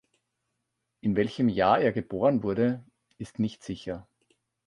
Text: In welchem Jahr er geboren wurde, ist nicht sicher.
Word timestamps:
In 1.01 1.15
welchem 1.15 1.47
Jahr 1.47 1.79
er 1.79 1.91
geboren 1.91 2.41
wurde, 2.41 2.83
ist 3.19 3.37
nicht 3.37 3.61
sicher. 3.61 4.07